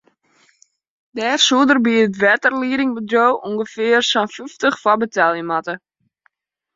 Dêr 1.15 1.39
soed 1.47 1.71
er 1.73 1.79
by 1.85 1.93
it 2.03 2.19
wetterliedingbedriuw 2.21 3.33
ûngefear 3.47 4.01
sân 4.11 4.27
fyftich 4.35 4.79
foar 4.81 4.97
betelje 5.01 5.43
moatte. 5.49 5.75